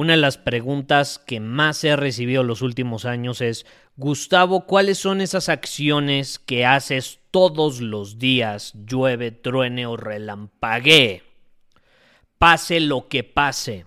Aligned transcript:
Una 0.00 0.14
de 0.14 0.20
las 0.22 0.38
preguntas 0.38 1.18
que 1.18 1.40
más 1.40 1.84
he 1.84 1.94
recibido 1.94 2.42
los 2.42 2.62
últimos 2.62 3.04
años 3.04 3.42
es, 3.42 3.66
Gustavo, 3.98 4.64
¿cuáles 4.64 4.96
son 4.96 5.20
esas 5.20 5.50
acciones 5.50 6.38
que 6.38 6.64
haces 6.64 7.18
todos 7.30 7.82
los 7.82 8.18
días, 8.18 8.72
llueve, 8.86 9.30
truene 9.30 9.84
o 9.84 9.98
relampaguee? 9.98 11.22
Pase 12.38 12.80
lo 12.80 13.08
que 13.08 13.24
pase. 13.24 13.84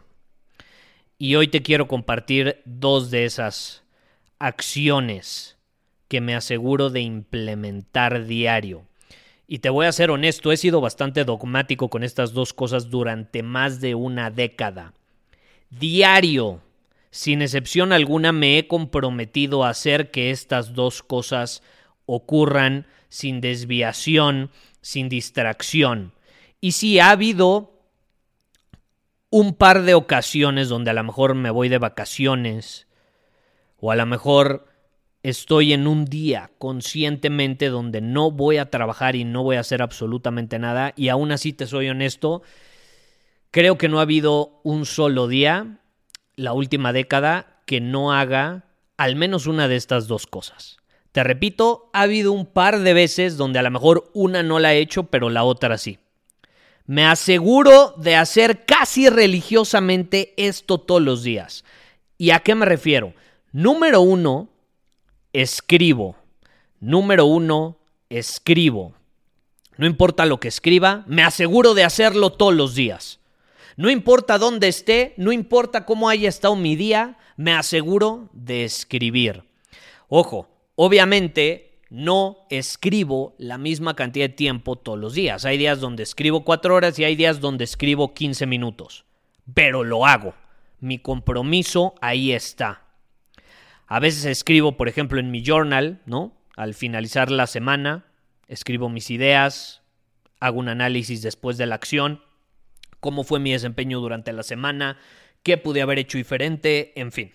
Y 1.18 1.34
hoy 1.34 1.48
te 1.48 1.64
quiero 1.64 1.88
compartir 1.88 2.62
dos 2.64 3.10
de 3.10 3.26
esas 3.26 3.84
acciones 4.38 5.58
que 6.10 6.22
me 6.22 6.36
aseguro 6.36 6.92
de 6.92 7.02
implementar 7.02 8.28
diario. 8.28 8.86
Y 9.48 9.60
te 9.60 9.72
voy 9.72 9.88
a 9.88 9.92
ser 9.92 10.12
honesto, 10.12 10.52
he 10.52 10.58
sido 10.58 10.80
bastante 10.80 11.26
dogmático 11.26 11.90
con 11.90 12.04
estas 12.04 12.34
dos 12.34 12.54
cosas 12.54 12.92
durante 12.92 13.42
más 13.42 13.82
de 13.82 13.96
una 13.96 14.30
década 14.30 14.94
diario, 15.80 16.62
sin 17.12 17.42
excepción 17.42 17.94
alguna, 17.94 18.32
me 18.32 18.58
he 18.58 18.68
comprometido 18.68 19.64
a 19.64 19.70
hacer 19.70 20.12
que 20.12 20.32
estas 20.32 20.74
dos 20.74 21.04
cosas 21.04 21.62
ocurran 22.06 22.88
sin 23.10 23.42
desviación, 23.42 24.50
sin 24.82 25.10
distracción. 25.10 26.14
Y 26.60 26.72
si 26.74 27.00
ha 27.00 27.12
habido 27.12 27.74
un 29.30 29.54
par 29.54 29.82
de 29.82 29.96
ocasiones 29.96 30.70
donde 30.70 30.92
a 30.92 30.94
lo 30.94 31.04
mejor 31.04 31.34
me 31.34 31.50
voy 31.50 31.68
de 31.68 31.80
vacaciones 31.80 32.88
o 33.80 33.92
a 33.92 33.96
lo 33.96 34.06
mejor 34.06 34.68
estoy 35.24 35.74
en 35.74 35.88
un 35.88 36.06
día 36.06 36.52
conscientemente 36.60 37.70
donde 37.70 38.00
no 38.00 38.30
voy 38.30 38.58
a 38.58 38.70
trabajar 38.70 39.16
y 39.16 39.24
no 39.24 39.42
voy 39.42 39.56
a 39.56 39.62
hacer 39.62 39.82
absolutamente 39.82 40.60
nada 40.60 40.94
y 40.96 41.10
aún 41.10 41.32
así 41.32 41.52
te 41.52 41.66
soy 41.66 41.90
honesto, 41.90 42.44
Creo 43.54 43.78
que 43.78 43.88
no 43.88 44.00
ha 44.00 44.02
habido 44.02 44.60
un 44.64 44.88
solo 44.88 45.28
día, 45.28 45.78
la 46.36 46.54
última 46.54 46.92
década, 46.92 47.62
que 47.68 47.82
no 47.82 48.12
haga 48.12 48.66
al 48.98 49.16
menos 49.16 49.46
una 49.46 49.68
de 49.68 49.76
estas 49.76 50.08
dos 50.08 50.26
cosas. 50.26 50.78
Te 51.12 51.24
repito, 51.24 51.92
ha 51.94 52.02
habido 52.02 52.32
un 52.32 52.48
par 52.48 52.80
de 52.80 52.96
veces 52.96 53.38
donde 53.38 53.60
a 53.60 53.62
lo 53.62 53.70
mejor 53.70 54.10
una 54.16 54.42
no 54.42 54.58
la 54.58 54.74
he 54.74 54.80
hecho, 54.80 55.04
pero 55.04 55.30
la 55.30 55.44
otra 55.44 55.78
sí. 55.78 56.00
Me 56.88 57.06
aseguro 57.06 57.94
de 57.96 58.16
hacer 58.16 58.66
casi 58.66 59.08
religiosamente 59.08 60.34
esto 60.36 60.80
todos 60.80 61.04
los 61.04 61.22
días. 61.22 61.64
¿Y 62.18 62.32
a 62.32 62.40
qué 62.40 62.56
me 62.56 62.66
refiero? 62.66 63.14
Número 63.52 64.02
uno, 64.02 64.50
escribo. 65.32 66.16
Número 66.80 67.26
uno, 67.26 67.78
escribo. 68.10 68.94
No 69.78 69.86
importa 69.86 70.26
lo 70.26 70.40
que 70.40 70.48
escriba, 70.48 71.04
me 71.06 71.22
aseguro 71.22 71.76
de 71.76 71.84
hacerlo 71.84 72.32
todos 72.32 72.56
los 72.56 72.74
días. 72.74 73.20
No 73.76 73.90
importa 73.90 74.38
dónde 74.38 74.68
esté, 74.68 75.14
no 75.18 75.32
importa 75.32 75.86
cómo 75.86 76.10
haya 76.10 76.30
estado 76.30 76.56
mi 76.56 76.76
día, 76.76 77.18
me 77.38 77.54
aseguro 77.54 78.30
de 78.34 78.64
escribir. 78.64 79.44
Ojo, 80.08 80.48
obviamente 80.76 81.80
no 81.90 82.38
escribo 82.50 83.36
la 83.38 83.58
misma 83.58 83.96
cantidad 83.96 84.26
de 84.26 84.34
tiempo 84.34 84.76
todos 84.76 85.00
los 85.00 85.14
días. 85.14 85.46
Hay 85.46 85.58
días 85.58 85.80
donde 85.80 86.04
escribo 86.04 86.44
cuatro 86.44 86.76
horas 86.76 86.98
y 87.00 87.04
hay 87.04 87.16
días 87.16 87.40
donde 87.40 87.64
escribo 87.64 88.14
15 88.14 88.46
minutos. 88.46 89.06
Pero 89.54 89.84
lo 89.84 90.06
hago. 90.06 90.34
Mi 90.80 91.00
compromiso 91.00 91.96
ahí 92.02 92.32
está. 92.32 92.84
A 93.88 94.00
veces 94.00 94.26
escribo, 94.26 94.78
por 94.78 94.88
ejemplo, 94.88 95.20
en 95.20 95.32
mi 95.32 95.44
journal, 95.44 96.02
¿no? 96.06 96.34
Al 96.56 96.74
finalizar 96.74 97.32
la 97.32 97.48
semana, 97.48 98.06
escribo 98.48 98.90
mis 98.90 99.10
ideas, 99.12 99.82
hago 100.40 100.60
un 100.60 100.70
análisis 100.70 101.22
después 101.22 101.58
de 101.58 101.66
la 101.66 101.76
acción 101.76 102.22
cómo 103.04 103.26
fue 103.26 103.42
mi 103.42 103.52
desempeño 103.52 104.00
durante 104.00 104.32
la 104.32 104.44
semana, 104.44 104.98
qué 105.44 105.58
pude 105.58 105.82
haber 105.82 106.00
hecho 106.00 106.18
diferente, 106.18 106.94
en 106.96 107.12
fin. 107.12 107.34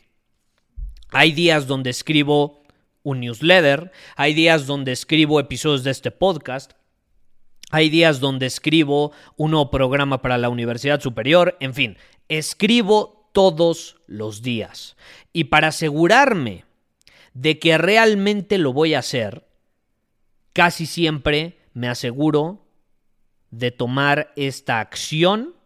Hay 1.10 1.32
días 1.32 1.66
donde 1.66 1.90
escribo 1.90 2.62
un 3.02 3.20
newsletter, 3.20 3.92
hay 4.16 4.32
días 4.32 4.66
donde 4.66 4.92
escribo 4.92 5.38
episodios 5.38 5.84
de 5.84 5.90
este 5.90 6.10
podcast, 6.10 6.72
hay 7.70 7.90
días 7.90 8.18
donde 8.18 8.46
escribo 8.46 9.12
un 9.36 9.50
nuevo 9.50 9.70
programa 9.70 10.22
para 10.22 10.38
la 10.38 10.48
Universidad 10.48 11.02
Superior, 11.02 11.58
en 11.60 11.74
fin, 11.74 11.98
escribo 12.28 13.28
todos 13.34 14.00
los 14.06 14.40
días. 14.40 14.96
Y 15.34 15.44
para 15.44 15.68
asegurarme 15.68 16.64
de 17.34 17.58
que 17.58 17.76
realmente 17.76 18.56
lo 18.56 18.72
voy 18.72 18.94
a 18.94 19.00
hacer, 19.00 19.46
casi 20.54 20.86
siempre 20.86 21.58
me 21.74 21.88
aseguro 21.88 22.66
de 23.50 23.70
tomar 23.70 24.32
esta 24.34 24.80
acción 24.80 25.57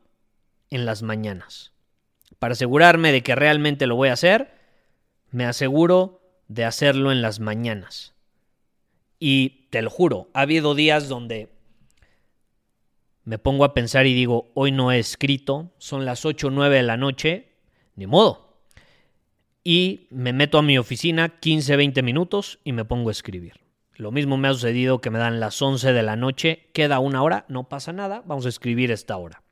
en 0.73 0.87
las 0.87 1.03
mañanas. 1.03 1.73
Para 2.39 2.53
asegurarme 2.53 3.13
de 3.13 3.23
que 3.23 3.35
realmente 3.35 3.87
lo 3.87 3.95
voy 3.95 4.09
a 4.09 4.15
hacer, 4.15 4.53
me 5.31 5.45
aseguro 5.45 6.23
de 6.49 6.65
hacerlo 6.65 7.13
en 7.13 7.23
las 7.23 7.41
mañanas. 7.41 8.15
Y 9.19 9.69
te 9.71 9.83
lo 9.83 9.91
juro, 9.91 10.31
ha 10.35 10.41
habido 10.41 10.75
días 10.75 11.09
donde 11.09 11.51
me 13.25 13.39
pongo 13.39 13.65
a 13.65 13.75
pensar 13.75 14.07
y 14.07 14.15
digo, 14.15 14.51
hoy 14.55 14.73
no 14.73 14.91
he 14.91 14.99
escrito, 14.99 15.73
son 15.79 16.05
las 16.05 16.25
8 16.25 16.49
o 16.49 16.51
9 16.51 16.77
de 16.77 16.83
la 16.83 16.97
noche, 16.97 17.53
ni 17.95 18.07
modo. 18.07 18.59
Y 19.63 20.09
me 20.11 20.33
meto 20.33 20.59
a 20.59 20.63
mi 20.63 20.79
oficina 20.79 21.39
15, 21.39 21.77
20 21.77 22.03
minutos 22.03 22.59
y 22.65 22.73
me 22.73 22.85
pongo 22.85 23.11
a 23.11 23.13
escribir. 23.13 23.61
Lo 23.95 24.11
mismo 24.11 24.37
me 24.39 24.49
ha 24.49 24.53
sucedido 24.53 25.01
que 25.01 25.11
me 25.11 25.19
dan 25.19 25.39
las 25.39 25.61
11 25.61 25.93
de 25.93 26.03
la 26.03 26.17
noche, 26.17 26.71
queda 26.73 26.99
una 26.99 27.23
hora, 27.23 27.45
no 27.49 27.69
pasa 27.69 27.93
nada, 27.93 28.23
vamos 28.27 28.47
a 28.47 28.49
escribir 28.49 28.91
esta 28.91 29.17
hora. 29.17 29.43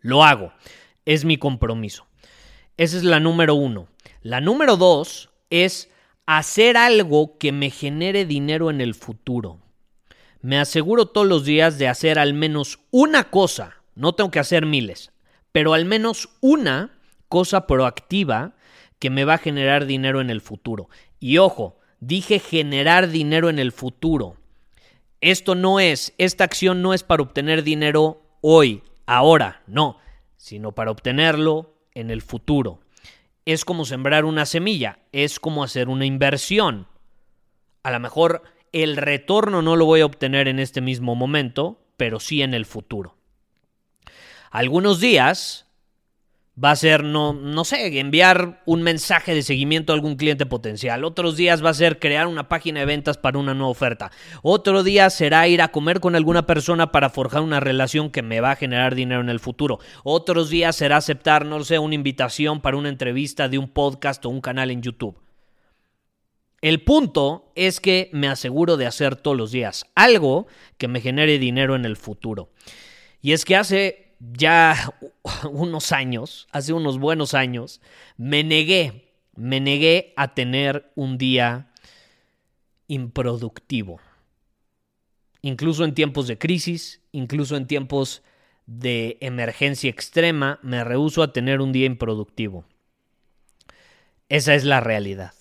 Lo 0.00 0.24
hago. 0.24 0.52
Es 1.04 1.24
mi 1.24 1.36
compromiso. 1.36 2.06
Esa 2.76 2.96
es 2.96 3.04
la 3.04 3.20
número 3.20 3.54
uno. 3.54 3.88
La 4.22 4.40
número 4.40 4.76
dos 4.76 5.30
es 5.50 5.90
hacer 6.26 6.76
algo 6.76 7.38
que 7.38 7.52
me 7.52 7.70
genere 7.70 8.24
dinero 8.24 8.70
en 8.70 8.80
el 8.80 8.94
futuro. 8.94 9.58
Me 10.42 10.58
aseguro 10.58 11.06
todos 11.06 11.26
los 11.26 11.44
días 11.44 11.78
de 11.78 11.88
hacer 11.88 12.18
al 12.18 12.32
menos 12.32 12.78
una 12.90 13.30
cosa, 13.30 13.76
no 13.94 14.14
tengo 14.14 14.30
que 14.30 14.38
hacer 14.38 14.64
miles, 14.64 15.12
pero 15.52 15.74
al 15.74 15.84
menos 15.84 16.30
una 16.40 16.98
cosa 17.28 17.66
proactiva 17.66 18.54
que 18.98 19.10
me 19.10 19.24
va 19.24 19.34
a 19.34 19.38
generar 19.38 19.86
dinero 19.86 20.20
en 20.20 20.30
el 20.30 20.40
futuro. 20.40 20.88
Y 21.18 21.38
ojo, 21.38 21.78
dije 22.00 22.38
generar 22.38 23.08
dinero 23.10 23.50
en 23.50 23.58
el 23.58 23.72
futuro. 23.72 24.36
Esto 25.20 25.54
no 25.54 25.80
es, 25.80 26.14
esta 26.16 26.44
acción 26.44 26.80
no 26.80 26.94
es 26.94 27.02
para 27.02 27.22
obtener 27.22 27.62
dinero 27.62 28.22
hoy, 28.40 28.82
ahora, 29.10 29.62
no, 29.66 29.98
sino 30.36 30.72
para 30.72 30.92
obtenerlo 30.92 31.74
en 31.94 32.10
el 32.10 32.22
futuro. 32.22 32.80
Es 33.44 33.64
como 33.64 33.84
sembrar 33.84 34.24
una 34.24 34.46
semilla, 34.46 35.00
es 35.10 35.40
como 35.40 35.64
hacer 35.64 35.88
una 35.88 36.06
inversión. 36.06 36.86
A 37.82 37.90
lo 37.90 37.98
mejor 37.98 38.44
el 38.70 38.96
retorno 38.96 39.62
no 39.62 39.74
lo 39.74 39.84
voy 39.84 40.02
a 40.02 40.06
obtener 40.06 40.46
en 40.46 40.60
este 40.60 40.80
mismo 40.80 41.16
momento, 41.16 41.80
pero 41.96 42.20
sí 42.20 42.42
en 42.42 42.54
el 42.54 42.66
futuro. 42.66 43.16
Algunos 44.52 45.00
días 45.00 45.66
va 46.62 46.72
a 46.72 46.76
ser, 46.76 47.04
no, 47.04 47.32
no 47.32 47.64
sé, 47.64 47.98
enviar 47.98 48.62
un 48.66 48.82
mensaje 48.82 49.34
de 49.34 49.42
seguimiento 49.42 49.92
a 49.92 49.96
algún 49.96 50.16
cliente 50.16 50.44
potencial. 50.44 51.04
Otros 51.04 51.36
días 51.36 51.64
va 51.64 51.70
a 51.70 51.74
ser 51.74 51.98
crear 51.98 52.26
una 52.26 52.48
página 52.48 52.80
de 52.80 52.86
ventas 52.86 53.16
para 53.16 53.38
una 53.38 53.54
nueva 53.54 53.70
oferta. 53.70 54.10
Otro 54.42 54.82
día 54.82 55.08
será 55.08 55.48
ir 55.48 55.62
a 55.62 55.68
comer 55.68 56.00
con 56.00 56.16
alguna 56.16 56.46
persona 56.46 56.92
para 56.92 57.08
forjar 57.08 57.42
una 57.42 57.60
relación 57.60 58.10
que 58.10 58.22
me 58.22 58.40
va 58.40 58.52
a 58.52 58.56
generar 58.56 58.94
dinero 58.94 59.20
en 59.20 59.30
el 59.30 59.40
futuro. 59.40 59.78
Otros 60.04 60.50
días 60.50 60.76
será 60.76 60.98
aceptar, 60.98 61.46
no 61.46 61.64
sé, 61.64 61.78
una 61.78 61.94
invitación 61.94 62.60
para 62.60 62.76
una 62.76 62.90
entrevista 62.90 63.48
de 63.48 63.58
un 63.58 63.68
podcast 63.68 64.24
o 64.26 64.28
un 64.28 64.40
canal 64.40 64.70
en 64.70 64.82
YouTube. 64.82 65.16
El 66.60 66.82
punto 66.82 67.52
es 67.54 67.80
que 67.80 68.10
me 68.12 68.28
aseguro 68.28 68.76
de 68.76 68.86
hacer 68.86 69.16
todos 69.16 69.34
los 69.34 69.50
días 69.50 69.86
algo 69.94 70.46
que 70.76 70.88
me 70.88 71.00
genere 71.00 71.38
dinero 71.38 71.74
en 71.74 71.86
el 71.86 71.96
futuro. 71.96 72.50
Y 73.22 73.32
es 73.32 73.46
que 73.46 73.56
hace 73.56 74.09
ya 74.20 74.94
unos 75.50 75.92
años, 75.92 76.46
hace 76.52 76.72
unos 76.72 76.98
buenos 76.98 77.34
años, 77.34 77.80
me 78.16 78.44
negué, 78.44 79.14
me 79.34 79.60
negué 79.60 80.12
a 80.16 80.34
tener 80.34 80.92
un 80.94 81.18
día 81.18 81.72
improductivo. 82.86 84.00
Incluso 85.42 85.84
en 85.84 85.94
tiempos 85.94 86.26
de 86.26 86.38
crisis, 86.38 87.00
incluso 87.12 87.56
en 87.56 87.66
tiempos 87.66 88.22
de 88.66 89.16
emergencia 89.20 89.88
extrema, 89.88 90.58
me 90.62 90.84
rehuso 90.84 91.22
a 91.22 91.32
tener 91.32 91.60
un 91.60 91.72
día 91.72 91.86
improductivo. 91.86 92.66
Esa 94.28 94.54
es 94.54 94.64
la 94.64 94.80
realidad. 94.80 95.32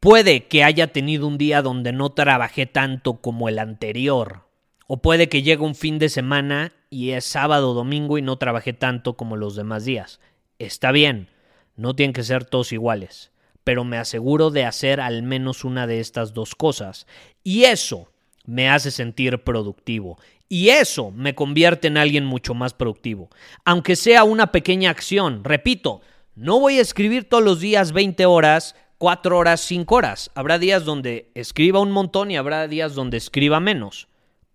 Puede 0.00 0.46
que 0.46 0.64
haya 0.64 0.92
tenido 0.92 1.26
un 1.26 1.38
día 1.38 1.60
donde 1.60 1.92
no 1.92 2.10
trabajé 2.10 2.66
tanto 2.66 3.20
como 3.20 3.48
el 3.48 3.58
anterior, 3.58 4.48
o 4.86 5.02
puede 5.02 5.28
que 5.28 5.42
llegue 5.42 5.62
un 5.62 5.74
fin 5.74 5.98
de 5.98 6.08
semana 6.08 6.72
y 6.90 7.10
es 7.10 7.24
sábado 7.24 7.74
domingo 7.74 8.18
y 8.18 8.22
no 8.22 8.38
trabajé 8.38 8.72
tanto 8.72 9.16
como 9.16 9.36
los 9.36 9.56
demás 9.56 9.84
días. 9.84 10.20
Está 10.58 10.92
bien, 10.92 11.28
no 11.76 11.94
tienen 11.94 12.12
que 12.12 12.22
ser 12.22 12.44
todos 12.44 12.72
iguales, 12.72 13.30
pero 13.64 13.84
me 13.84 13.98
aseguro 13.98 14.50
de 14.50 14.64
hacer 14.64 15.00
al 15.00 15.22
menos 15.22 15.64
una 15.64 15.86
de 15.86 16.00
estas 16.00 16.34
dos 16.34 16.54
cosas. 16.54 17.06
Y 17.44 17.64
eso 17.64 18.10
me 18.44 18.68
hace 18.68 18.90
sentir 18.90 19.42
productivo. 19.44 20.18
Y 20.48 20.70
eso 20.70 21.10
me 21.10 21.34
convierte 21.34 21.88
en 21.88 21.98
alguien 21.98 22.24
mucho 22.24 22.54
más 22.54 22.72
productivo. 22.72 23.28
Aunque 23.64 23.96
sea 23.96 24.24
una 24.24 24.50
pequeña 24.50 24.90
acción, 24.90 25.44
repito, 25.44 26.00
no 26.34 26.58
voy 26.58 26.78
a 26.78 26.82
escribir 26.82 27.28
todos 27.28 27.44
los 27.44 27.60
días 27.60 27.92
20 27.92 28.24
horas, 28.24 28.74
4 28.96 29.36
horas, 29.36 29.60
5 29.60 29.94
horas. 29.94 30.30
Habrá 30.34 30.58
días 30.58 30.84
donde 30.84 31.30
escriba 31.34 31.80
un 31.80 31.90
montón 31.90 32.30
y 32.30 32.38
habrá 32.38 32.66
días 32.66 32.94
donde 32.94 33.18
escriba 33.18 33.60
menos 33.60 34.08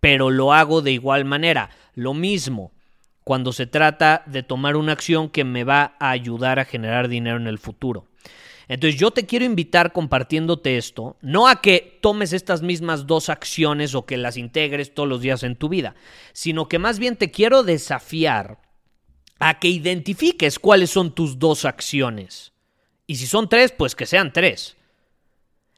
pero 0.04 0.32
lo 0.32 0.52
hago 0.52 0.82
de 0.82 0.92
igual 0.92 1.24
manera. 1.24 1.70
Lo 1.94 2.14
mismo 2.14 2.74
cuando 3.24 3.54
se 3.54 3.68
trata 3.68 4.24
de 4.26 4.44
tomar 4.44 4.76
una 4.76 4.92
acción 4.92 5.30
que 5.30 5.46
me 5.46 5.64
va 5.64 5.96
a 5.98 6.10
ayudar 6.10 6.60
a 6.60 6.66
generar 6.66 7.08
dinero 7.08 7.38
en 7.38 7.48
el 7.48 7.58
futuro. 7.58 8.10
Entonces 8.68 9.00
yo 9.00 9.12
te 9.12 9.26
quiero 9.26 9.46
invitar 9.46 9.94
compartiéndote 9.94 10.76
esto, 10.76 11.16
no 11.22 11.48
a 11.48 11.62
que 11.62 12.00
tomes 12.02 12.34
estas 12.34 12.62
mismas 12.62 13.08
dos 13.08 13.30
acciones 13.30 13.96
o 13.96 14.06
que 14.06 14.18
las 14.18 14.36
integres 14.36 14.94
todos 14.94 15.08
los 15.08 15.22
días 15.22 15.42
en 15.44 15.56
tu 15.56 15.70
vida, 15.70 15.96
sino 16.34 16.68
que 16.68 16.80
más 16.80 17.00
bien 17.00 17.16
te 17.16 17.32
quiero 17.32 17.64
desafiar 17.64 18.60
a 19.40 19.58
que 19.58 19.70
identifiques 19.70 20.60
cuáles 20.60 20.90
son 20.90 21.16
tus 21.16 21.40
dos 21.40 21.64
acciones. 21.64 22.52
Y 23.08 23.16
si 23.16 23.26
son 23.26 23.48
tres, 23.48 23.72
pues 23.72 23.96
que 23.96 24.06
sean 24.06 24.34
tres. 24.34 24.76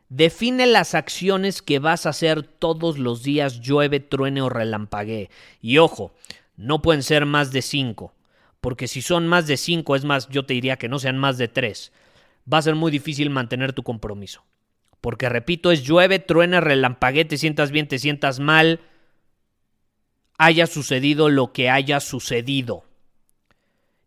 Define 0.10 0.68
las 0.68 0.94
acciones 0.94 1.62
que 1.62 1.80
vas 1.80 2.06
a 2.06 2.10
hacer 2.10 2.44
todos 2.44 3.00
los 3.00 3.24
días, 3.24 3.60
llueve, 3.60 4.00
truene 4.00 4.42
o 4.42 4.50
relampaguee. 4.50 5.30
Y 5.62 5.80
ojo, 5.80 6.14
no 6.58 6.82
pueden 6.82 7.04
ser 7.04 7.26
más 7.26 7.52
de 7.52 7.62
cinco, 7.62 8.14
porque 8.62 8.88
si 8.88 9.02
son 9.02 9.28
más 9.28 9.48
de 9.48 9.58
cinco, 9.58 9.96
es 9.96 10.06
más, 10.06 10.30
yo 10.30 10.46
te 10.46 10.54
diría 10.54 10.78
que 10.78 10.90
no 10.90 11.00
sean 11.00 11.18
más 11.18 11.38
de 11.38 11.48
tres. 11.48 11.92
Va 12.52 12.60
a 12.60 12.62
ser 12.62 12.76
muy 12.76 12.92
difícil 12.92 13.30
mantener 13.30 13.74
tu 13.74 13.84
compromiso. 13.84 14.44
Porque 15.02 15.28
repito, 15.30 15.72
es 15.72 15.84
llueve, 15.84 16.20
truene, 16.20 16.62
relampaguee, 16.62 17.26
te 17.26 17.38
sientas 17.38 17.72
bien, 17.72 17.88
te 17.88 18.00
sientas 18.00 18.40
mal, 18.40 18.80
haya 20.38 20.68
sucedido 20.68 21.30
lo 21.30 21.52
que 21.52 21.70
haya 21.70 22.00
sucedido. 22.00 22.85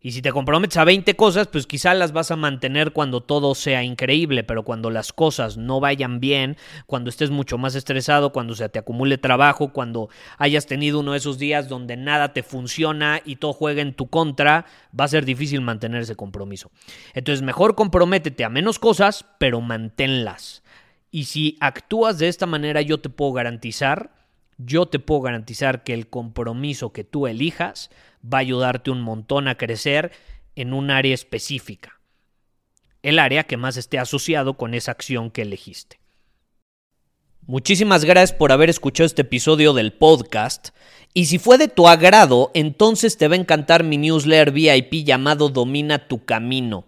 Y 0.00 0.12
si 0.12 0.22
te 0.22 0.30
comprometes 0.30 0.76
a 0.76 0.84
20 0.84 1.16
cosas, 1.16 1.48
pues 1.48 1.66
quizá 1.66 1.92
las 1.92 2.12
vas 2.12 2.30
a 2.30 2.36
mantener 2.36 2.92
cuando 2.92 3.20
todo 3.20 3.56
sea 3.56 3.82
increíble, 3.82 4.44
pero 4.44 4.62
cuando 4.62 4.90
las 4.90 5.12
cosas 5.12 5.56
no 5.56 5.80
vayan 5.80 6.20
bien, 6.20 6.56
cuando 6.86 7.10
estés 7.10 7.30
mucho 7.30 7.58
más 7.58 7.74
estresado, 7.74 8.30
cuando 8.30 8.54
se 8.54 8.68
te 8.68 8.78
acumule 8.78 9.18
trabajo, 9.18 9.72
cuando 9.72 10.08
hayas 10.38 10.66
tenido 10.66 11.00
uno 11.00 11.12
de 11.12 11.18
esos 11.18 11.38
días 11.38 11.68
donde 11.68 11.96
nada 11.96 12.32
te 12.32 12.44
funciona 12.44 13.20
y 13.24 13.36
todo 13.36 13.52
juega 13.52 13.82
en 13.82 13.92
tu 13.92 14.08
contra, 14.08 14.66
va 14.98 15.04
a 15.04 15.08
ser 15.08 15.24
difícil 15.24 15.62
mantener 15.62 16.02
ese 16.02 16.14
compromiso. 16.14 16.70
Entonces, 17.12 17.42
mejor 17.42 17.74
comprométete 17.74 18.44
a 18.44 18.48
menos 18.48 18.78
cosas, 18.78 19.24
pero 19.38 19.60
manténlas. 19.60 20.62
Y 21.10 21.24
si 21.24 21.56
actúas 21.58 22.18
de 22.18 22.28
esta 22.28 22.46
manera, 22.46 22.82
yo 22.82 23.00
te 23.00 23.08
puedo 23.08 23.32
garantizar, 23.32 24.12
yo 24.58 24.86
te 24.86 24.98
puedo 24.98 25.22
garantizar 25.22 25.84
que 25.84 25.94
el 25.94 26.08
compromiso 26.08 26.92
que 26.92 27.04
tú 27.04 27.26
elijas 27.26 27.90
va 28.22 28.38
a 28.38 28.40
ayudarte 28.40 28.90
un 28.90 29.00
montón 29.00 29.48
a 29.48 29.56
crecer 29.56 30.12
en 30.56 30.72
un 30.72 30.90
área 30.90 31.14
específica, 31.14 32.00
el 33.02 33.20
área 33.20 33.44
que 33.44 33.56
más 33.56 33.76
esté 33.76 33.98
asociado 33.98 34.54
con 34.54 34.74
esa 34.74 34.90
acción 34.90 35.30
que 35.30 35.42
elegiste. 35.42 36.00
Muchísimas 37.46 38.04
gracias 38.04 38.36
por 38.36 38.52
haber 38.52 38.68
escuchado 38.68 39.06
este 39.06 39.22
episodio 39.22 39.72
del 39.72 39.94
podcast. 39.94 40.70
Y 41.14 41.26
si 41.26 41.38
fue 41.38 41.56
de 41.56 41.68
tu 41.68 41.88
agrado, 41.88 42.50
entonces 42.52 43.16
te 43.16 43.26
va 43.26 43.36
a 43.36 43.38
encantar 43.38 43.84
mi 43.84 43.96
newsletter 43.96 44.50
VIP 44.52 45.06
llamado 45.06 45.48
Domina 45.48 46.08
tu 46.08 46.26
Camino. 46.26 46.87